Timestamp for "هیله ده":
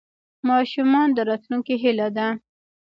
1.83-2.27